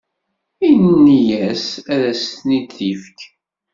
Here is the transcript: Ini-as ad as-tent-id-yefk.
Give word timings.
Ini-as 0.69 1.65
ad 1.93 2.01
as-tent-id-yefk. 2.11 3.19